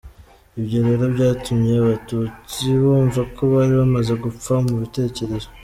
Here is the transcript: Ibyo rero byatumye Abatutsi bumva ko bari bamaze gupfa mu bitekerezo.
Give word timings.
Ibyo 0.59 0.79
rero 0.87 1.03
byatumye 1.15 1.71
Abatutsi 1.81 2.63
bumva 2.81 3.21
ko 3.35 3.41
bari 3.53 3.73
bamaze 3.81 4.13
gupfa 4.23 4.53
mu 4.65 4.75
bitekerezo. 4.81 5.47